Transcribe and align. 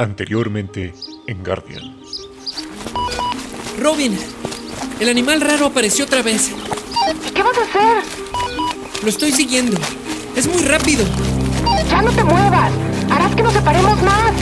Anteriormente 0.00 0.94
en 1.26 1.42
Guardian. 1.42 1.82
Robin, 3.80 4.16
el 5.00 5.08
animal 5.08 5.40
raro 5.40 5.66
apareció 5.66 6.04
otra 6.04 6.22
vez. 6.22 6.52
¿Qué 7.34 7.42
vas 7.42 7.58
a 7.58 7.62
hacer? 7.62 8.04
Lo 9.02 9.08
estoy 9.08 9.32
siguiendo. 9.32 9.76
Es 10.36 10.46
muy 10.46 10.62
rápido. 10.62 11.04
Ya 11.90 12.00
no 12.00 12.12
te 12.12 12.22
muevas. 12.22 12.70
Harás 13.10 13.34
que 13.34 13.42
nos 13.42 13.52
separemos 13.52 14.00
más. 14.04 14.32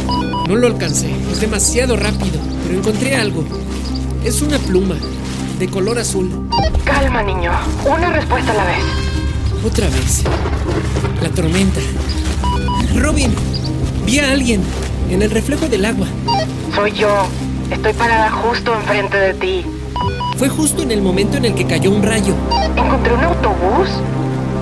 No 0.46 0.56
lo 0.56 0.66
alcancé. 0.66 1.10
Es 1.32 1.40
demasiado 1.40 1.96
rápido. 1.96 2.38
Pero 2.66 2.78
encontré 2.78 3.16
algo. 3.16 3.42
Es 4.26 4.42
una 4.42 4.58
pluma. 4.58 4.96
De 5.58 5.68
color 5.68 5.98
azul. 5.98 6.50
Calma, 6.84 7.22
niño. 7.22 7.50
Una 7.86 8.12
respuesta 8.12 8.52
a 8.52 8.56
la 8.56 8.64
vez. 8.66 8.84
Otra 9.64 9.88
vez. 9.88 10.22
La 11.22 11.30
tormenta. 11.30 11.80
Robin, 12.94 13.34
vi 14.04 14.18
a 14.18 14.32
alguien 14.32 14.60
en 15.10 15.22
el 15.22 15.30
reflejo 15.30 15.68
del 15.68 15.84
agua. 15.84 16.06
Soy 16.74 16.92
yo. 16.92 17.26
Estoy 17.70 17.92
parada 17.94 18.30
justo 18.30 18.74
enfrente 18.74 19.16
de 19.16 19.34
ti. 19.34 19.64
Fue 20.36 20.48
justo 20.48 20.82
en 20.82 20.90
el 20.90 21.02
momento 21.02 21.36
en 21.36 21.46
el 21.46 21.54
que 21.54 21.66
cayó 21.66 21.90
un 21.90 22.02
rayo. 22.02 22.34
Encontré 22.76 23.14
un 23.14 23.24
autobús. 23.24 23.88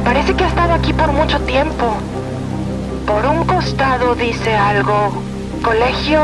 Parece 0.05 0.35
que 0.35 0.45
ha 0.45 0.49
estado 0.49 0.73
aquí 0.75 0.93
por 0.93 1.13
mucho 1.13 1.39
tiempo. 1.41 1.95
Por 3.07 3.27
un 3.27 3.45
costado 3.45 4.15
dice 4.15 4.55
algo. 4.55 5.13
Colegio 5.63 6.21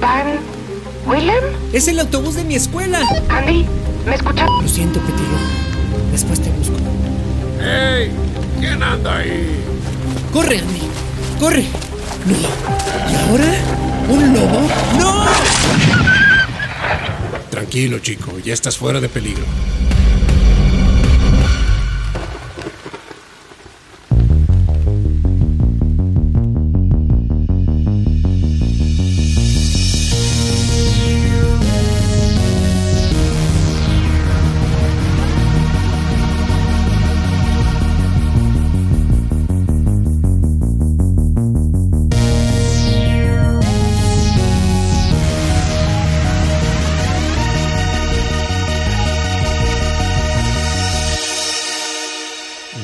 Van 0.00 0.38
Willem. 1.06 1.44
Es 1.72 1.88
el 1.88 1.98
autobús 1.98 2.36
de 2.36 2.44
mi 2.44 2.54
escuela. 2.54 3.00
Andy, 3.28 3.66
¿me 4.06 4.14
escuchas? 4.14 4.48
Lo 4.60 4.68
siento, 4.68 5.00
Petilo. 5.00 5.36
Después 6.12 6.40
te 6.40 6.50
busco. 6.50 6.76
¡Hey! 7.60 8.10
¿Quién 8.60 8.82
anda 8.82 9.18
ahí? 9.18 9.64
Corre, 10.32 10.58
Andy. 10.58 10.82
Corre. 11.40 11.91
No. 12.26 12.36
¿Y 13.10 13.14
ahora? 13.14 13.44
¿Un 14.08 14.34
lobo? 14.34 14.68
¡No! 14.98 15.26
Tranquilo, 17.50 17.98
chico. 17.98 18.38
Ya 18.44 18.54
estás 18.54 18.76
fuera 18.76 19.00
de 19.00 19.08
peligro. 19.08 19.44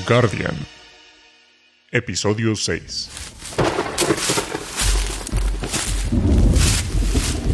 Guardian. 0.09 0.57
Episodio 1.93 2.57
6. 2.57 3.11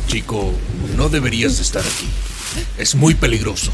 Chico, 0.06 0.54
no 0.96 1.08
deberías 1.08 1.58
estar 1.58 1.82
aquí. 1.82 2.08
Es 2.78 2.94
muy 2.94 3.14
peligroso. 3.14 3.72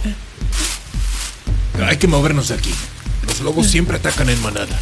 Hay 1.84 1.98
que 1.98 2.06
movernos 2.06 2.48
de 2.48 2.54
aquí. 2.54 2.72
Los 3.26 3.42
lobos 3.42 3.66
siempre 3.66 3.98
atacan 3.98 4.30
en 4.30 4.40
manada. 4.40 4.78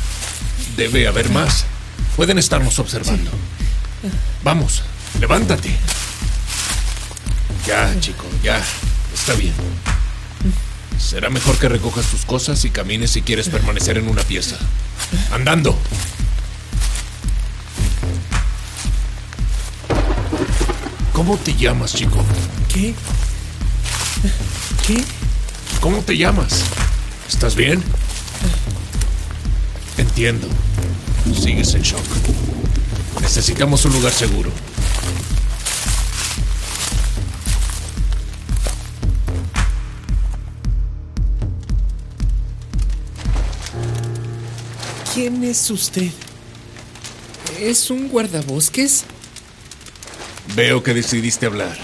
Debe 0.76 1.08
haber 1.08 1.28
más. 1.30 1.66
Pueden 2.14 2.38
estarnos 2.38 2.78
observando. 2.78 3.32
Vamos, 4.44 4.84
levántate. 5.18 5.74
Ya, 7.66 7.98
chico, 7.98 8.26
ya. 8.44 8.62
Está 9.12 9.34
bien. 9.34 9.54
Será 10.98 11.30
mejor 11.30 11.56
que 11.58 11.68
recojas 11.68 12.06
tus 12.06 12.24
cosas 12.24 12.64
y 12.64 12.70
camines 12.70 13.10
si 13.12 13.22
quieres 13.22 13.48
permanecer 13.48 13.96
en 13.98 14.08
una 14.08 14.22
pieza. 14.22 14.56
Andando. 15.32 15.78
¿Cómo 21.12 21.36
te 21.38 21.54
llamas, 21.54 21.94
chico? 21.94 22.24
¿Qué? 22.72 22.94
¿Qué? 24.86 25.02
¿Cómo 25.80 25.98
te 26.02 26.16
llamas? 26.16 26.64
¿Estás 27.28 27.54
bien? 27.54 27.82
Entiendo. 29.96 30.48
Sigues 31.34 31.74
en 31.74 31.82
shock. 31.82 32.04
Necesitamos 33.20 33.84
un 33.84 33.92
lugar 33.94 34.12
seguro. 34.12 34.50
¿Quién 45.18 45.42
es 45.42 45.68
usted? 45.68 46.12
¿Es 47.58 47.90
un 47.90 48.08
guardabosques? 48.08 49.02
Veo 50.54 50.84
que 50.84 50.94
decidiste 50.94 51.46
hablar. 51.46 51.76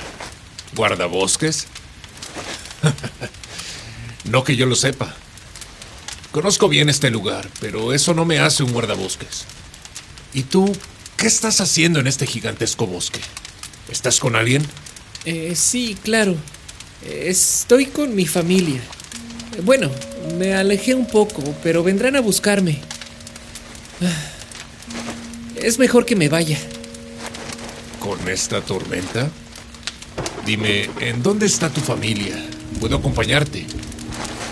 ¿Guardabosques? 0.77 1.67
no 4.25 4.45
que 4.45 4.55
yo 4.55 4.67
lo 4.67 4.77
sepa. 4.77 5.17
Conozco 6.31 6.69
bien 6.69 6.89
este 6.89 7.11
lugar, 7.11 7.49
pero 7.61 7.93
eso 7.93 8.15
no 8.15 8.25
me 8.25 8.39
hace 8.39 8.63
un 8.63 8.71
guardabosques. 8.73 9.47
¿Y 10.33 10.45
tú 10.45 10.71
qué 11.17 11.27
estás 11.27 11.61
haciendo 11.61 11.99
en 11.99 12.07
este 12.07 12.29
gigantesco 12.29 12.87
bosque? 12.87 13.19
¿Estás 13.91 14.21
con 14.21 14.37
alguien? 14.37 14.65
Eh, 15.25 15.55
sí, 15.57 15.99
claro. 16.05 16.37
Estoy 17.05 17.87
con 17.87 18.15
mi 18.15 18.27
familia. 18.27 18.81
Bueno, 19.65 19.91
me 20.39 20.55
alejé 20.55 20.95
un 20.95 21.09
poco, 21.09 21.43
pero 21.65 21.83
vendrán 21.83 22.15
a 22.15 22.21
buscarme. 22.21 22.94
Es 25.57 25.79
mejor 25.79 26.05
que 26.05 26.17
me 26.17 26.29
vaya. 26.29 26.59
¿Con 28.01 28.29
esta 28.29 28.61
tormenta? 28.61 29.31
Dime, 30.45 30.91
¿en 31.01 31.23
dónde 31.23 31.47
está 31.47 31.71
tu 31.71 31.81
familia? 31.81 32.37
¿Puedo 32.81 32.97
acompañarte? 32.97 33.67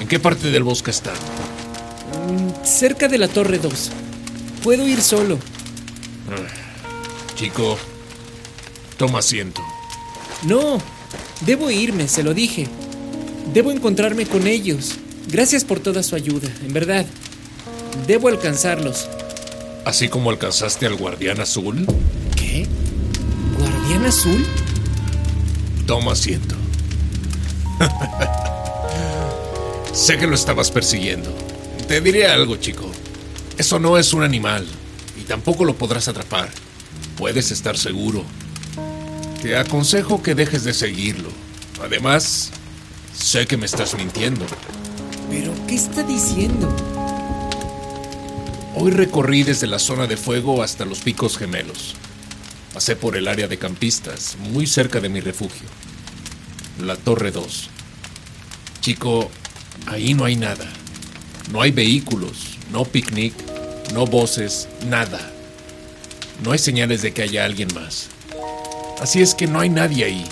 ¿En 0.00 0.08
qué 0.08 0.18
parte 0.18 0.50
del 0.50 0.62
bosque 0.62 0.90
está? 0.90 1.12
Mm, 1.12 2.64
Cerca 2.64 3.08
de 3.08 3.18
la 3.18 3.28
Torre 3.28 3.58
2. 3.58 3.90
Puedo 4.62 4.88
ir 4.88 5.02
solo. 5.02 5.38
Chico, 7.34 7.76
toma 8.96 9.18
asiento. 9.18 9.60
No, 10.44 10.80
debo 11.44 11.70
irme, 11.70 12.08
se 12.08 12.22
lo 12.22 12.32
dije. 12.32 12.68
Debo 13.52 13.70
encontrarme 13.70 14.24
con 14.26 14.46
ellos. 14.46 14.92
Gracias 15.28 15.64
por 15.64 15.80
toda 15.80 16.02
su 16.02 16.14
ayuda, 16.14 16.48
en 16.64 16.72
verdad. 16.72 17.04
Debo 18.06 18.28
alcanzarlos. 18.28 19.08
¿Así 19.84 20.08
como 20.08 20.30
alcanzaste 20.30 20.86
al 20.86 20.96
guardián 20.96 21.40
azul? 21.40 21.86
¿Qué? 22.36 22.66
¿Guardián 23.58 24.06
azul? 24.06 24.46
Toma 25.86 26.12
asiento. 26.12 26.54
sé 29.92 30.18
que 30.18 30.26
lo 30.26 30.34
estabas 30.34 30.70
persiguiendo. 30.70 31.34
Te 31.88 32.00
diré 32.00 32.28
algo, 32.28 32.56
chico. 32.56 32.88
Eso 33.58 33.80
no 33.80 33.98
es 33.98 34.12
un 34.12 34.22
animal 34.22 34.66
y 35.20 35.22
tampoco 35.22 35.64
lo 35.64 35.74
podrás 35.74 36.06
atrapar. 36.06 36.48
Puedes 37.16 37.50
estar 37.50 37.76
seguro. 37.76 38.24
Te 39.42 39.56
aconsejo 39.56 40.22
que 40.22 40.36
dejes 40.36 40.62
de 40.62 40.74
seguirlo. 40.74 41.28
Además, 41.84 42.50
sé 43.12 43.46
que 43.46 43.56
me 43.56 43.66
estás 43.66 43.96
mintiendo. 43.96 44.46
¿Pero 45.28 45.52
qué 45.66 45.74
está 45.74 46.04
diciendo? 46.04 46.72
Hoy 48.74 48.90
recorrí 48.90 49.42
desde 49.42 49.66
la 49.66 49.78
zona 49.78 50.06
de 50.06 50.16
fuego 50.16 50.62
hasta 50.62 50.86
los 50.86 51.00
picos 51.00 51.36
gemelos. 51.36 51.94
Pasé 52.72 52.96
por 52.96 53.18
el 53.18 53.28
área 53.28 53.46
de 53.46 53.58
campistas, 53.58 54.36
muy 54.38 54.66
cerca 54.66 54.98
de 54.98 55.10
mi 55.10 55.20
refugio. 55.20 55.68
La 56.80 56.96
Torre 56.96 57.30
2. 57.30 57.68
Chico, 58.80 59.30
ahí 59.86 60.14
no 60.14 60.24
hay 60.24 60.36
nada. 60.36 60.66
No 61.52 61.60
hay 61.60 61.70
vehículos, 61.70 62.56
no 62.72 62.84
picnic, 62.86 63.34
no 63.92 64.06
voces, 64.06 64.68
nada. 64.86 65.20
No 66.42 66.52
hay 66.52 66.58
señales 66.58 67.02
de 67.02 67.12
que 67.12 67.22
haya 67.22 67.44
alguien 67.44 67.68
más. 67.74 68.08
Así 69.02 69.20
es 69.20 69.34
que 69.34 69.46
no 69.46 69.60
hay 69.60 69.68
nadie 69.68 70.06
ahí. 70.06 70.24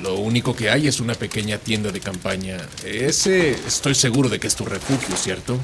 Lo 0.00 0.14
único 0.14 0.56
que 0.56 0.70
hay 0.70 0.88
es 0.88 1.00
una 1.00 1.14
pequeña 1.14 1.58
tienda 1.58 1.92
de 1.92 2.00
campaña. 2.00 2.56
Ese 2.82 3.50
estoy 3.50 3.94
seguro 3.94 4.30
de 4.30 4.40
que 4.40 4.46
es 4.46 4.56
tu 4.56 4.64
refugio, 4.64 5.14
¿cierto? 5.16 5.60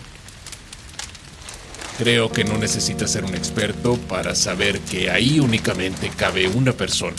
Creo 1.98 2.30
que 2.30 2.44
no 2.44 2.58
necesitas 2.58 3.10
ser 3.10 3.24
un 3.24 3.34
experto 3.34 3.96
para 3.96 4.34
saber 4.34 4.80
que 4.80 5.10
ahí 5.10 5.40
únicamente 5.40 6.10
cabe 6.14 6.46
una 6.46 6.72
persona. 6.72 7.16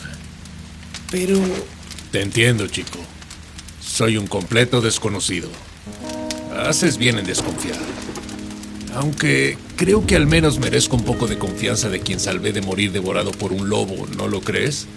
Pero... 1.09 1.39
Te 2.11 2.21
entiendo, 2.21 2.67
chico. 2.67 2.99
Soy 3.81 4.17
un 4.17 4.27
completo 4.27 4.79
desconocido. 4.81 5.49
Haces 6.55 6.97
bien 6.97 7.17
en 7.17 7.25
desconfiar. 7.25 7.77
Aunque 8.95 9.57
creo 9.75 10.05
que 10.05 10.15
al 10.15 10.27
menos 10.27 10.59
merezco 10.59 10.95
un 10.95 11.03
poco 11.03 11.27
de 11.27 11.37
confianza 11.37 11.89
de 11.89 11.99
quien 11.99 12.19
salvé 12.19 12.53
de 12.53 12.61
morir 12.61 12.91
devorado 12.91 13.31
por 13.31 13.53
un 13.53 13.69
lobo, 13.69 14.07
¿no 14.15 14.27
lo 14.27 14.41
crees? 14.41 14.87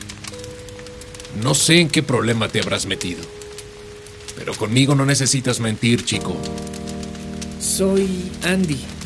No 1.42 1.54
sé 1.54 1.80
en 1.80 1.88
qué 1.88 2.02
problema 2.02 2.48
te 2.48 2.60
habrás 2.60 2.84
metido. 2.84 3.22
Pero 4.36 4.54
conmigo 4.54 4.94
no 4.94 5.06
necesitas 5.06 5.60
mentir, 5.60 6.04
chico. 6.04 6.36
Soy 7.60 8.30
Andy. 8.42 8.99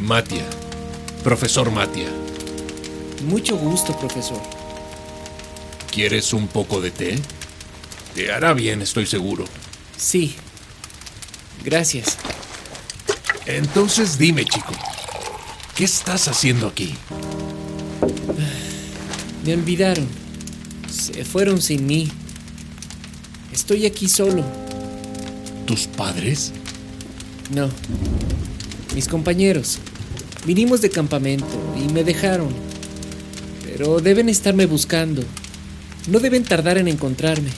Matia. 0.00 0.44
Profesor 1.22 1.70
Matia. 1.70 2.08
Mucho 3.26 3.56
gusto, 3.56 3.96
profesor. 3.98 4.40
¿Quieres 5.90 6.32
un 6.32 6.48
poco 6.48 6.80
de 6.80 6.90
té? 6.90 7.18
Te 8.14 8.32
hará 8.32 8.52
bien, 8.52 8.82
estoy 8.82 9.06
seguro. 9.06 9.44
Sí. 9.96 10.34
Gracias. 11.64 12.18
Entonces 13.46 14.18
dime, 14.18 14.44
chico, 14.44 14.72
¿qué 15.74 15.84
estás 15.84 16.28
haciendo 16.28 16.66
aquí? 16.66 16.94
Me 19.44 19.54
olvidaron. 19.54 20.08
Se 20.90 21.24
fueron 21.24 21.62
sin 21.62 21.86
mí. 21.86 22.10
Estoy 23.52 23.86
aquí 23.86 24.08
solo. 24.08 24.44
¿Tus 25.66 25.86
padres? 25.86 26.52
No. 27.50 27.70
Mis 28.94 29.08
compañeros. 29.08 29.78
Vinimos 30.46 30.80
de 30.80 30.90
campamento 30.90 31.46
y 31.76 31.92
me 31.92 32.04
dejaron. 32.04 32.54
Pero 33.64 34.00
deben 34.00 34.28
estarme 34.28 34.66
buscando. 34.66 35.22
No 36.06 36.20
deben 36.20 36.44
tardar 36.44 36.78
en 36.78 36.86
encontrarme. 36.86 37.50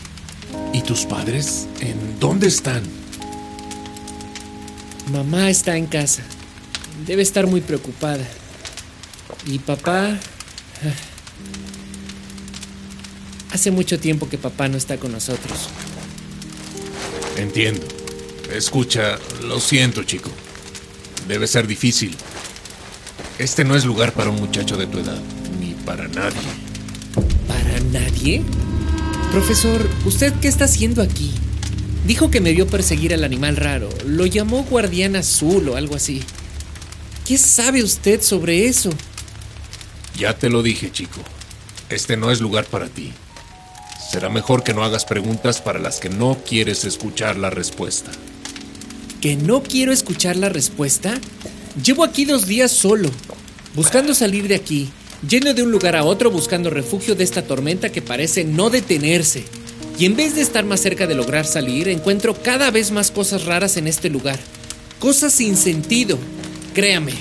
¿Y 0.73 0.81
tus 0.81 1.05
padres? 1.05 1.67
¿En 1.81 2.19
dónde 2.19 2.47
están? 2.47 2.83
Mamá 5.13 5.51
está 5.51 5.77
en 5.77 5.87
casa. 5.87 6.23
Debe 7.07 7.23
estar 7.23 7.47
muy 7.47 7.61
preocupada. 7.61 8.25
Y 9.47 9.59
papá... 9.59 10.19
Hace 13.53 13.71
mucho 13.71 13.99
tiempo 13.99 14.29
que 14.29 14.39
papá 14.39 14.69
no 14.69 14.77
está 14.77 14.99
con 14.99 15.13
nosotros. 15.13 15.69
Entiendo. 17.37 17.87
Escucha, 18.53 19.19
lo 19.43 19.61
siento, 19.61 20.03
chico. 20.03 20.31
Debe 21.29 21.47
ser 21.47 21.67
difícil. 21.67 22.17
Este 23.39 23.65
no 23.65 23.75
es 23.77 23.85
lugar 23.85 24.13
para 24.13 24.31
un 24.31 24.37
muchacho 24.37 24.77
de 24.77 24.87
tu 24.87 24.99
edad, 24.99 25.21
ni 25.61 25.75
para 25.85 26.09
nadie. 26.09 26.39
¿Para 27.47 27.81
nadie? 27.91 28.43
Profesor, 29.33 29.87
¿usted 30.05 30.33
qué 30.41 30.49
está 30.49 30.67
haciendo 30.67 31.03
aquí? 31.03 31.33
Dijo 32.07 32.31
que 32.31 32.41
me 32.41 32.53
vio 32.53 32.67
perseguir 32.69 33.13
al 33.13 33.25
animal 33.25 33.57
raro. 33.57 33.89
Lo 34.05 34.27
llamó 34.27 34.63
guardián 34.63 35.17
azul 35.17 35.69
o 35.69 35.77
algo 35.77 35.97
así. 35.97 36.23
¿Qué 37.27 37.37
sabe 37.37 37.83
usted 37.83 38.23
sobre 38.23 38.69
eso? 38.69 38.91
Ya 40.17 40.39
te 40.39 40.49
lo 40.49 40.63
dije, 40.63 40.93
chico. 40.93 41.21
Este 41.91 42.17
no 42.17 42.31
es 42.31 42.41
lugar 42.41 42.65
para 42.67 42.89
ti. 42.89 43.13
Será 44.11 44.29
mejor 44.29 44.63
que 44.63 44.73
no 44.73 44.85
hagas 44.85 45.05
preguntas 45.05 45.61
para 45.61 45.81
las 45.81 45.99
que 45.99 46.09
no 46.09 46.39
quieres 46.47 46.85
escuchar 46.85 47.37
la 47.37 47.51
respuesta. 47.51 48.13
¿Que 49.21 49.37
no 49.37 49.63
quiero 49.63 49.93
escuchar 49.93 50.37
la 50.37 50.49
respuesta? 50.49 51.19
Llevo 51.83 52.05
aquí 52.05 52.25
dos 52.25 52.47
días 52.47 52.71
solo, 52.71 53.11
buscando 53.75 54.15
salir 54.15 54.47
de 54.47 54.55
aquí, 54.55 54.89
yendo 55.27 55.55
de 55.55 55.63
un 55.63 55.71
lugar 55.71 55.97
a 55.97 56.05
otro 56.05 56.31
buscando 56.31 56.71
refugio 56.71 57.15
de 57.15 57.25
esta 57.25 57.43
tormenta 57.43 57.91
que 57.91 58.03
parece 58.03 58.45
no 58.45 58.71
detenerse. 58.71 59.45
Y 59.99 60.05
en 60.05 60.17
vez 60.17 60.35
de 60.35 60.43
estar 60.43 60.65
más 60.65 60.81
cerca 60.81 61.07
de 61.07 61.15
lograr 61.15 61.47
salir, 61.47 61.89
encuentro 61.89 62.41
cada 62.43 62.71
vez 62.71 62.91
más 62.91 63.11
cosas 63.11 63.47
raras 63.47 63.79
en 63.79 63.87
este 63.87 64.11
lugar. 64.11 64.39
Cosas 64.99 65.33
sin 65.33 65.57
sentido. 65.57 66.19
Créame, 66.75 67.15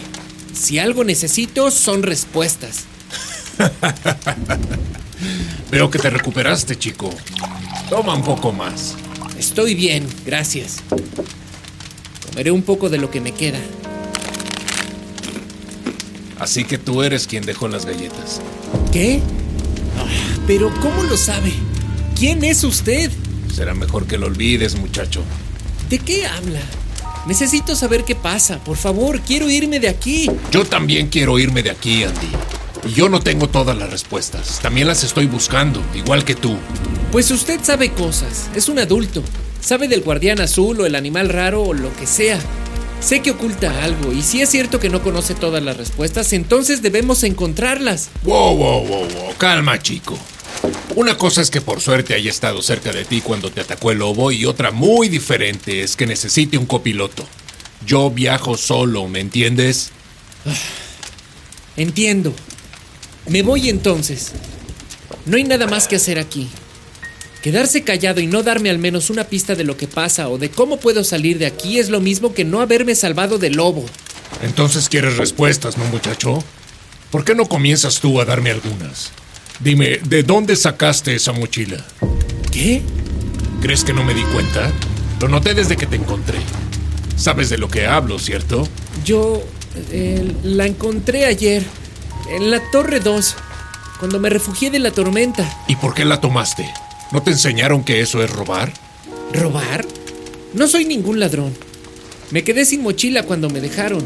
si 0.54 0.80
algo 0.80 1.06
necesito 1.06 1.72
son 1.72 2.04
respuestas. 2.04 2.84
Veo 5.72 5.90
que 5.90 6.00
te 6.00 6.10
recuperaste, 6.10 6.78
chico. 6.78 7.10
Toma 7.90 8.16
un 8.16 8.24
poco 8.24 8.52
más. 8.52 8.96
Estoy 9.38 9.76
bien, 9.76 10.06
gracias. 10.26 10.78
Comeré 12.36 12.52
un 12.52 12.64
poco 12.64 12.90
de 12.90 12.98
lo 12.98 13.10
que 13.10 13.22
me 13.22 13.32
queda. 13.32 13.60
Así 16.38 16.66
que 16.66 16.78
tú 16.78 17.02
eres 17.02 17.28
quien 17.28 17.46
dejó 17.46 17.70
las 17.70 17.86
galletas. 17.86 18.42
¿Qué? 18.92 19.22
Ah, 19.98 20.06
Pero 20.46 20.70
¿cómo 20.82 21.04
lo 21.04 21.16
sabe? 21.16 21.54
¿Quién 22.20 22.44
es 22.44 22.66
usted? 22.66 23.10
Será 23.54 23.74
mejor 23.74 24.06
que 24.06 24.18
lo 24.18 24.28
olvides, 24.28 24.76
muchacho. 24.76 25.24
¿De 25.90 25.98
qué 25.98 26.26
habla? 26.28 26.60
Necesito 27.26 27.74
saber 27.74 28.04
qué 28.04 28.16
pasa. 28.16 28.62
Por 28.62 28.76
favor, 28.76 29.22
quiero 29.22 29.50
irme 29.50 29.80
de 29.80 29.88
aquí. 29.88 30.30
Yo 30.52 30.66
también 30.66 31.08
quiero 31.08 31.40
irme 31.40 31.64
de 31.64 31.72
aquí, 31.72 32.04
Andy. 32.04 32.28
Y 32.86 32.92
yo 32.92 33.08
no 33.08 33.22
tengo 33.22 33.48
todas 33.48 33.78
las 33.78 33.90
respuestas. 33.90 34.60
También 34.62 34.88
las 34.90 35.06
estoy 35.06 35.28
buscando, 35.28 35.82
igual 35.96 36.26
que 36.26 36.36
tú. 36.36 36.58
Pues 37.14 37.32
usted 37.32 37.62
sabe 37.64 37.92
cosas. 37.92 38.50
Es 38.54 38.68
un 38.68 38.80
adulto. 38.80 39.24
Sabe 39.66 39.88
del 39.88 40.02
guardián 40.02 40.40
azul 40.42 40.80
o 40.80 40.86
el 40.86 40.94
animal 40.94 41.28
raro 41.28 41.64
o 41.64 41.74
lo 41.74 41.92
que 41.96 42.06
sea. 42.06 42.40
Sé 43.02 43.24
que 43.24 43.32
oculta 43.32 43.84
algo 43.84 44.14
y 44.14 44.22
si 44.22 44.40
es 44.40 44.52
cierto 44.52 44.80
que 44.80 44.90
no 44.90 45.02
conoce 45.02 45.34
todas 45.34 45.64
las 45.64 45.76
respuestas, 45.76 46.34
entonces 46.34 46.84
debemos 46.84 47.24
encontrarlas. 47.24 48.10
Wow, 48.22 48.56
wow, 48.56 48.86
wow, 48.86 49.08
wow. 49.08 49.34
Calma, 49.40 49.82
chico. 49.82 50.20
Una 50.94 51.18
cosa 51.18 51.42
es 51.42 51.50
que 51.50 51.62
por 51.62 51.82
suerte 51.82 52.14
haya 52.14 52.30
estado 52.30 52.62
cerca 52.62 52.92
de 52.92 53.06
ti 53.06 53.22
cuando 53.22 53.50
te 53.50 53.60
atacó 53.60 53.90
el 53.90 53.98
lobo 53.98 54.32
y 54.32 54.46
otra 54.46 54.70
muy 54.70 55.10
diferente 55.10 55.82
es 55.82 55.96
que 55.96 56.06
necesite 56.06 56.60
un 56.60 56.68
copiloto. 56.68 57.28
Yo 57.88 58.12
viajo 58.12 58.58
solo, 58.58 59.08
¿me 59.08 59.20
entiendes? 59.20 59.90
Entiendo. 61.76 62.36
Me 63.30 63.42
voy 63.42 63.70
entonces. 63.70 64.32
No 65.26 65.38
hay 65.38 65.44
nada 65.44 65.66
más 65.66 65.88
que 65.88 65.96
hacer 65.96 66.20
aquí. 66.20 66.52
Quedarse 67.46 67.84
callado 67.84 68.22
y 68.22 68.26
no 68.26 68.42
darme 68.42 68.72
al 68.72 68.80
menos 68.80 69.12
una 69.12 69.26
pista 69.26 69.54
de 69.54 69.64
lo 69.64 69.78
que 69.78 69.88
pasa 69.88 70.30
o 70.30 70.40
de 70.40 70.50
cómo 70.50 70.78
puedo 70.78 71.04
salir 71.04 71.38
de 71.38 71.46
aquí 71.46 71.78
es 71.78 71.92
lo 71.92 72.02
mismo 72.02 72.34
que 72.34 72.44
no 72.44 72.60
haberme 72.60 72.96
salvado 72.96 73.38
del 73.38 73.54
lobo. 73.54 73.86
Entonces 74.42 74.90
quieres 74.90 75.18
respuestas, 75.18 75.78
¿no, 75.78 75.86
muchacho? 75.86 76.44
¿Por 77.12 77.24
qué 77.24 77.36
no 77.36 77.46
comienzas 77.46 78.00
tú 78.00 78.20
a 78.20 78.26
darme 78.26 78.50
algunas? 78.50 79.12
Dime, 79.60 80.00
¿de 80.04 80.24
dónde 80.24 80.56
sacaste 80.56 81.14
esa 81.14 81.34
mochila? 81.34 81.86
¿Qué? 82.52 82.82
¿Crees 83.62 83.84
que 83.84 83.94
no 83.94 84.04
me 84.04 84.16
di 84.16 84.24
cuenta? 84.24 84.72
Lo 85.22 85.28
noté 85.28 85.54
desde 85.54 85.78
que 85.78 85.86
te 85.86 85.98
encontré. 85.98 86.40
Sabes 87.16 87.52
de 87.52 87.60
lo 87.60 87.68
que 87.70 87.86
hablo, 87.86 88.18
¿cierto? 88.18 88.68
Yo 89.06 89.44
eh, 89.92 90.34
la 90.42 90.66
encontré 90.66 91.26
ayer 91.26 91.64
en 92.32 92.50
la 92.50 92.60
Torre 92.72 93.02
2, 93.02 93.36
cuando 94.00 94.20
me 94.20 94.32
refugié 94.32 94.72
de 94.72 94.80
la 94.80 94.90
tormenta. 94.90 95.48
¿Y 95.68 95.76
por 95.76 95.94
qué 95.94 96.06
la 96.06 96.20
tomaste? 96.20 96.68
¿No 97.16 97.24
te 97.24 97.32
enseñaron 97.32 97.86
que 97.86 98.02
eso 98.02 98.22
es 98.22 98.30
robar? 98.30 98.74
¿Robar? 99.32 99.86
No 100.54 100.68
soy 100.68 100.84
ningún 100.84 101.18
ladrón. 101.18 101.54
Me 102.30 102.44
quedé 102.44 102.66
sin 102.66 102.84
mochila 102.84 103.24
cuando 103.24 103.50
me 103.50 103.62
dejaron. 103.62 104.04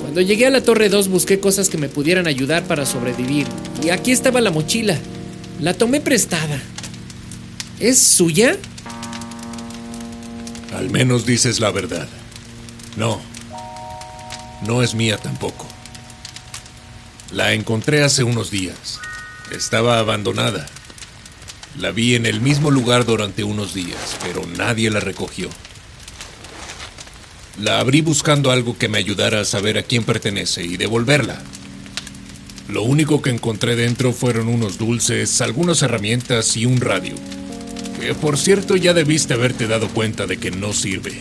Cuando 0.00 0.20
llegué 0.20 0.46
a 0.46 0.50
la 0.50 0.60
Torre 0.60 0.88
2 0.88 1.08
busqué 1.08 1.40
cosas 1.40 1.68
que 1.68 1.76
me 1.76 1.88
pudieran 1.88 2.28
ayudar 2.28 2.68
para 2.68 2.86
sobrevivir. 2.86 3.48
Y 3.82 3.90
aquí 3.90 4.12
estaba 4.12 4.40
la 4.40 4.52
mochila. 4.52 4.96
La 5.60 5.74
tomé 5.74 6.00
prestada. 6.00 6.62
¿Es 7.80 7.98
suya? 7.98 8.58
Al 10.72 10.90
menos 10.90 11.26
dices 11.26 11.58
la 11.58 11.72
verdad. 11.72 12.06
No. 12.96 13.20
No 14.64 14.84
es 14.84 14.94
mía 14.94 15.16
tampoco. 15.16 15.66
La 17.32 17.54
encontré 17.54 18.04
hace 18.04 18.22
unos 18.22 18.52
días. 18.52 19.00
Estaba 19.50 19.98
abandonada. 19.98 20.68
La 21.78 21.90
vi 21.90 22.14
en 22.14 22.24
el 22.26 22.40
mismo 22.40 22.70
lugar 22.70 23.04
durante 23.04 23.42
unos 23.42 23.74
días, 23.74 24.16
pero 24.22 24.46
nadie 24.56 24.90
la 24.90 25.00
recogió. 25.00 25.48
La 27.60 27.80
abrí 27.80 28.00
buscando 28.00 28.50
algo 28.50 28.78
que 28.78 28.88
me 28.88 28.98
ayudara 28.98 29.40
a 29.40 29.44
saber 29.44 29.78
a 29.78 29.82
quién 29.82 30.04
pertenece 30.04 30.64
y 30.64 30.76
devolverla. 30.76 31.42
Lo 32.68 32.82
único 32.82 33.22
que 33.22 33.30
encontré 33.30 33.76
dentro 33.76 34.12
fueron 34.12 34.48
unos 34.48 34.78
dulces, 34.78 35.40
algunas 35.40 35.82
herramientas 35.82 36.56
y 36.56 36.64
un 36.64 36.80
radio. 36.80 37.14
Que 38.00 38.14
por 38.14 38.38
cierto 38.38 38.76
ya 38.76 38.94
debiste 38.94 39.34
haberte 39.34 39.66
dado 39.66 39.88
cuenta 39.88 40.26
de 40.26 40.38
que 40.38 40.50
no 40.50 40.72
sirve. 40.72 41.20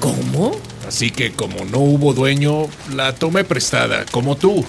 ¿Cómo? 0.00 0.60
Así 0.86 1.10
que 1.10 1.32
como 1.32 1.64
no 1.64 1.78
hubo 1.78 2.14
dueño, 2.14 2.68
la 2.94 3.14
tomé 3.14 3.44
prestada, 3.44 4.06
como 4.10 4.36
tú. 4.36 4.64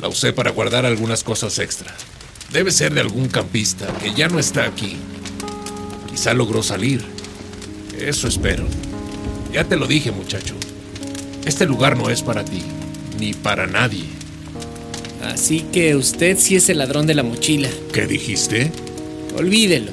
La 0.00 0.08
usé 0.08 0.32
para 0.32 0.50
guardar 0.50 0.84
algunas 0.84 1.24
cosas 1.24 1.58
extra. 1.58 1.94
Debe 2.50 2.70
ser 2.70 2.94
de 2.94 3.00
algún 3.00 3.28
campista 3.28 3.86
que 3.98 4.12
ya 4.14 4.28
no 4.28 4.38
está 4.38 4.66
aquí. 4.66 4.96
Quizá 6.10 6.34
logró 6.34 6.62
salir. 6.62 7.04
Eso 7.98 8.28
espero. 8.28 8.64
Ya 9.52 9.64
te 9.64 9.76
lo 9.76 9.86
dije, 9.86 10.10
muchacho. 10.10 10.54
Este 11.44 11.66
lugar 11.66 11.96
no 11.96 12.10
es 12.10 12.22
para 12.22 12.44
ti, 12.44 12.62
ni 13.18 13.34
para 13.34 13.66
nadie. 13.66 14.04
Así 15.22 15.60
que 15.72 15.94
usted 15.94 16.38
sí 16.38 16.56
es 16.56 16.68
el 16.68 16.78
ladrón 16.78 17.06
de 17.06 17.14
la 17.14 17.22
mochila. 17.22 17.68
¿Qué 17.92 18.06
dijiste? 18.06 18.72
Olvídelo. 19.36 19.92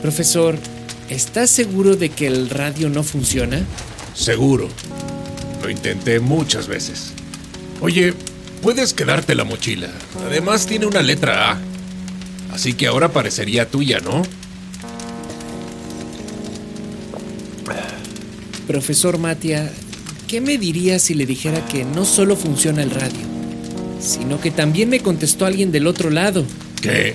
Profesor, 0.00 0.56
¿Estás 1.10 1.50
seguro 1.50 1.96
de 1.96 2.10
que 2.10 2.28
el 2.28 2.48
radio 2.48 2.88
no 2.88 3.02
funciona? 3.02 3.60
Seguro. 4.14 4.68
Lo 5.60 5.68
intenté 5.68 6.20
muchas 6.20 6.68
veces. 6.68 7.12
Oye, 7.80 8.14
puedes 8.62 8.94
quedarte 8.94 9.34
la 9.34 9.44
mochila. 9.44 9.88
Además 10.26 10.66
tiene 10.66 10.86
una 10.86 11.02
letra 11.02 11.52
A. 11.52 11.58
Así 12.52 12.74
que 12.74 12.86
ahora 12.86 13.12
parecería 13.12 13.68
tuya, 13.68 14.00
¿no? 14.00 14.22
Profesor 18.66 19.18
Matia, 19.18 19.70
¿qué 20.28 20.40
me 20.40 20.56
diría 20.56 20.98
si 21.00 21.14
le 21.14 21.26
dijera 21.26 21.66
que 21.66 21.84
no 21.84 22.04
solo 22.04 22.36
funciona 22.36 22.82
el 22.82 22.90
radio, 22.90 23.26
sino 24.00 24.40
que 24.40 24.52
también 24.52 24.88
me 24.88 25.00
contestó 25.00 25.44
alguien 25.44 25.72
del 25.72 25.88
otro 25.88 26.08
lado? 26.10 26.44
¿Qué? 26.80 27.14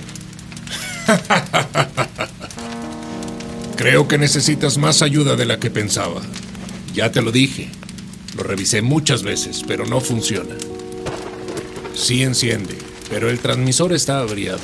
Creo 3.76 4.06
que 4.08 4.18
necesitas 4.18 4.76
más 4.78 5.00
ayuda 5.00 5.36
de 5.36 5.46
la 5.46 5.58
que 5.58 5.70
pensaba. 5.70 6.20
Ya 6.94 7.10
te 7.10 7.22
lo 7.22 7.32
dije. 7.32 7.70
Lo 8.36 8.42
revisé 8.42 8.82
muchas 8.82 9.22
veces, 9.22 9.62
pero 9.66 9.86
no 9.86 10.00
funciona. 10.00 10.54
Sí 11.96 12.22
enciende, 12.22 12.76
pero 13.08 13.30
el 13.30 13.38
transmisor 13.38 13.94
está 13.94 14.18
averiado. 14.18 14.60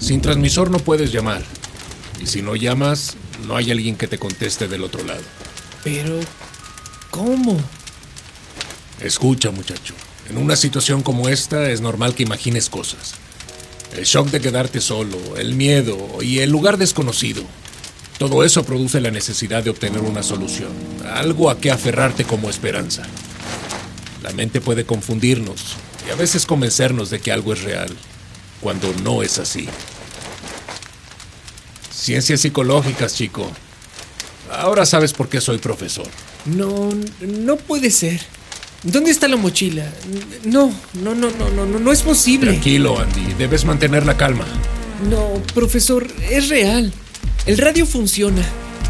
Sin 0.00 0.22
transmisor 0.22 0.70
no 0.70 0.78
puedes 0.78 1.12
llamar. 1.12 1.42
Y 2.18 2.26
si 2.26 2.40
no 2.40 2.56
llamas, 2.56 3.14
no 3.46 3.56
hay 3.56 3.70
alguien 3.70 3.94
que 3.94 4.08
te 4.08 4.18
conteste 4.18 4.66
del 4.66 4.82
otro 4.82 5.04
lado. 5.04 5.22
Pero, 5.84 6.18
¿cómo? 7.10 7.60
Escucha, 9.02 9.50
muchacho. 9.50 9.92
En 10.30 10.38
una 10.38 10.56
situación 10.56 11.02
como 11.02 11.28
esta 11.28 11.70
es 11.70 11.82
normal 11.82 12.14
que 12.14 12.22
imagines 12.22 12.70
cosas. 12.70 13.14
El 13.94 14.04
shock 14.04 14.30
de 14.30 14.40
quedarte 14.40 14.80
solo, 14.80 15.36
el 15.36 15.54
miedo 15.54 16.22
y 16.22 16.38
el 16.38 16.50
lugar 16.50 16.78
desconocido. 16.78 17.42
Todo 18.18 18.42
eso 18.42 18.64
produce 18.64 19.02
la 19.02 19.10
necesidad 19.10 19.62
de 19.62 19.70
obtener 19.70 20.00
una 20.00 20.22
solución, 20.22 20.72
algo 21.12 21.50
a 21.50 21.60
que 21.60 21.70
aferrarte 21.70 22.24
como 22.24 22.48
esperanza. 22.48 23.02
La 24.22 24.32
mente 24.32 24.62
puede 24.62 24.86
confundirnos 24.86 25.76
y 26.06 26.10
a 26.10 26.14
veces 26.14 26.46
convencernos 26.46 27.10
de 27.10 27.20
que 27.20 27.32
algo 27.32 27.52
es 27.52 27.62
real, 27.62 27.94
cuando 28.60 28.92
no 29.02 29.22
es 29.22 29.38
así. 29.38 29.68
Ciencias 31.90 32.40
psicológicas, 32.40 33.14
chico. 33.14 33.50
Ahora 34.50 34.86
sabes 34.86 35.12
por 35.12 35.28
qué 35.28 35.40
soy 35.40 35.58
profesor. 35.58 36.06
No, 36.44 36.90
no 37.20 37.56
puede 37.56 37.90
ser. 37.90 38.20
¿Dónde 38.82 39.10
está 39.10 39.26
la 39.26 39.36
mochila? 39.36 39.90
No, 40.44 40.72
no, 40.94 41.14
no, 41.14 41.30
no, 41.30 41.50
no, 41.50 41.66
no, 41.66 41.78
no 41.78 41.92
es 41.92 42.02
posible. 42.02 42.52
Tranquilo, 42.52 43.00
Andy. 43.00 43.34
Debes 43.34 43.64
mantener 43.64 44.06
la 44.06 44.16
calma. 44.16 44.46
No, 45.10 45.42
profesor, 45.54 46.06
es 46.30 46.48
real. 46.48 46.92
El 47.46 47.58
radio 47.58 47.84
funciona. 47.86 48.42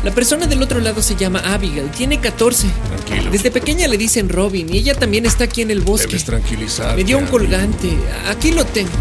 La 0.06 0.14
persona 0.14 0.46
del 0.46 0.62
otro 0.62 0.78
lado 0.78 1.02
se 1.02 1.16
llama 1.16 1.40
Abigail, 1.40 1.90
tiene 1.90 2.20
14. 2.20 2.68
Tranquilo. 3.04 3.32
Desde 3.32 3.50
pequeña 3.50 3.88
le 3.88 3.98
dicen 3.98 4.28
Robin 4.28 4.72
y 4.72 4.78
ella 4.78 4.94
también 4.94 5.26
está 5.26 5.42
aquí 5.42 5.62
en 5.62 5.72
el 5.72 5.80
bosque. 5.80 6.06
Debes 6.06 6.24
tranquilizarte. 6.24 6.94
Me 6.94 7.02
dio 7.02 7.18
un 7.18 7.26
colgante. 7.26 7.90
Aquí 8.28 8.52
lo 8.52 8.64
tengo. 8.64 8.92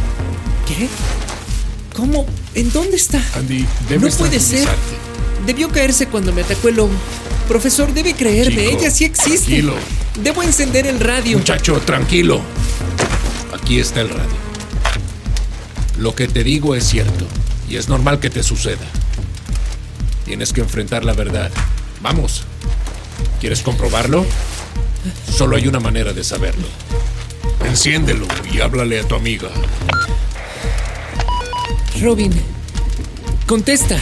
¿Qué? 0.68 0.88
¿Cómo? 1.96 2.26
¿En 2.56 2.72
dónde 2.72 2.96
está? 2.96 3.22
Andy, 3.36 3.68
debes 3.88 4.14
no 4.14 4.18
puede 4.18 4.40
ser. 4.40 4.68
Debió 5.46 5.70
caerse 5.70 6.08
cuando 6.08 6.34
me 6.34 6.42
atacó 6.42 6.70
el 6.70 6.78
lobo. 6.78 6.94
Profesor, 7.48 7.94
debe 7.94 8.16
creerme, 8.16 8.66
Chico, 8.66 8.80
ella 8.80 8.90
sí 8.90 9.06
existe. 9.06 9.46
tranquilo. 9.46 9.76
Debo 10.24 10.42
encender 10.42 10.88
el 10.88 11.00
radio. 11.00 11.38
Muchacho, 11.38 11.80
tranquilo. 11.82 12.42
Aquí 13.54 13.78
está 13.78 14.02
el 14.02 14.10
radio. 14.10 14.36
Lo 16.00 16.16
que 16.16 16.28
te 16.28 16.44
digo 16.44 16.74
es 16.74 16.84
cierto 16.84 17.28
y 17.70 17.76
es 17.76 17.90
normal 17.90 18.20
que 18.20 18.32
te 18.32 18.42
suceda. 18.42 18.88
Tienes 20.26 20.52
que 20.52 20.62
enfrentar 20.62 21.06
la 21.06 21.14
verdad. 21.14 21.52
Vamos. 22.02 22.44
¿Quieres 23.40 23.62
comprobarlo? 23.62 24.26
Solo 25.32 25.56
hay 25.56 25.68
una 25.68 25.80
manera 25.80 26.14
de 26.14 26.24
saberlo. 26.24 26.68
Enciéndelo 27.64 28.28
y 28.52 28.60
háblale 28.60 29.00
a 29.00 29.08
tu 29.08 29.16
amiga. 29.16 29.50
Robin, 32.02 32.34
contesta. 33.46 33.98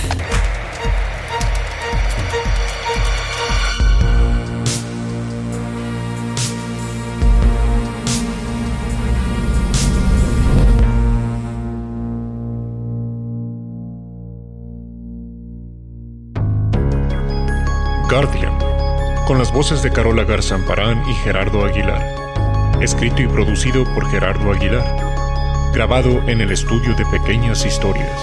Guardian, 18.10 18.58
con 19.26 19.38
las 19.38 19.52
voces 19.52 19.82
de 19.82 19.92
Carola 19.92 20.24
Garzamparán 20.24 21.04
y 21.10 21.14
Gerardo 21.16 21.66
Aguilar. 21.66 22.04
Escrito 22.82 23.22
y 23.22 23.28
producido 23.28 23.86
por 23.94 24.10
Gerardo 24.12 24.52
Aguilar. 24.52 24.86
Grabado 25.74 26.22
en 26.28 26.42
el 26.42 26.52
estudio 26.52 26.94
de 26.96 27.06
Pequeñas 27.06 27.66
Historias. 27.66 28.20